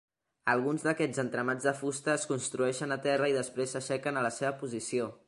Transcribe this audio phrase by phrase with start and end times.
[0.53, 4.57] Alguns d'aquests entramats de fusta es construeixen a terra i després s'aixequen a la seva
[4.65, 5.13] posició.